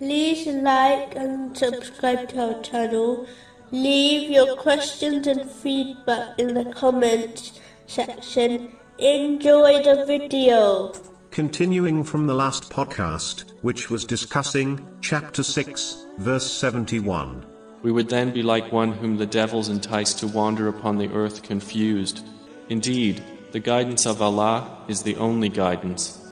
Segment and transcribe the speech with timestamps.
[0.00, 3.26] like and subscribe to our channel.
[3.70, 8.76] Leave your questions and feedback in the comments section.
[8.98, 10.92] Enjoy the video.
[11.30, 17.44] Continuing from the last podcast, which was discussing chapter 6, verse 71.
[17.82, 21.42] We would then be like one whom the devils entice to wander upon the earth
[21.42, 22.24] confused.
[22.68, 26.23] Indeed, the guidance of Allah is the only guidance.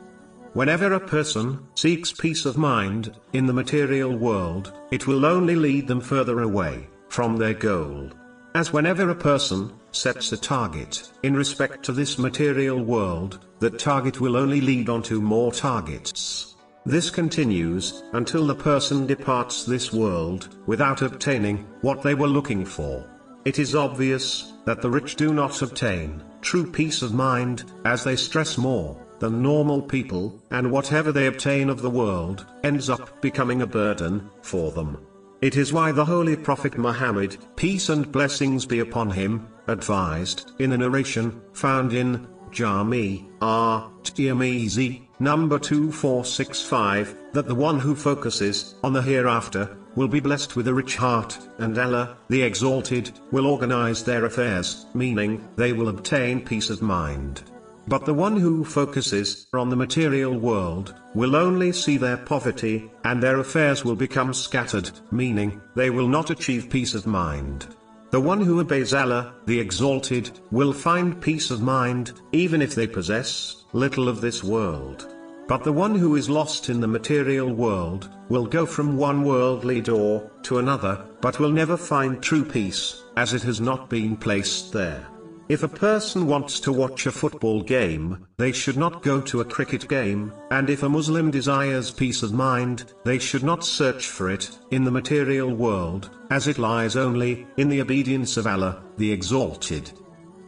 [0.55, 5.89] Whenever a person seeks peace of mind in the material world, it will only lead
[5.89, 8.11] them further away from their goal.
[8.55, 14.21] As whenever a person sets a target in respect to this material world, that target
[14.21, 16.55] will only lead on to more targets.
[16.85, 23.09] This continues until the person departs this world without obtaining what they were looking for.
[23.47, 28.17] It is obvious that the rich do not obtain true peace of mind as they
[28.17, 33.63] stress more than normal people, and whatever they obtain of the world ends up becoming
[33.63, 34.99] a burden for them.
[35.41, 40.73] It is why the Holy Prophet Muhammad, peace and blessings be upon him, advised, in
[40.73, 48.93] a narration, found in Jami, At Tirmizi, number 2465, that the one who focuses on
[48.93, 54.03] the hereafter, will be blessed with a rich heart, and Allah, the Exalted, will organize
[54.03, 57.43] their affairs, meaning, they will obtain peace of mind.
[57.89, 63.23] But the one who focuses on the material world, will only see their poverty, and
[63.23, 67.67] their affairs will become scattered, meaning, they will not achieve peace of mind.
[68.11, 72.87] The one who obeys Allah, the Exalted, will find peace of mind, even if they
[72.87, 75.09] possess little of this world.
[75.49, 79.81] But the one who is lost in the material world, will go from one worldly
[79.81, 84.73] door to another, but will never find true peace, as it has not been placed
[84.73, 85.07] there.
[85.53, 89.45] If a person wants to watch a football game, they should not go to a
[89.45, 94.31] cricket game, and if a Muslim desires peace of mind, they should not search for
[94.31, 99.13] it in the material world, as it lies only in the obedience of Allah, the
[99.13, 99.93] Exalted.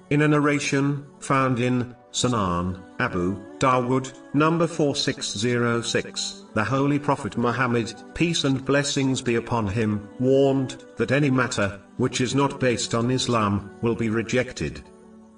[0.08, 8.44] In a narration found in Sunan, Abu Dawood, number 4606, the Holy Prophet Muhammad, peace
[8.44, 13.70] and blessings be upon him, warned that any matter which is not based on Islam
[13.82, 14.82] will be rejected.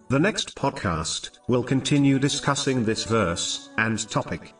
[0.08, 4.54] The next podcast will continue discussing this verse and topic.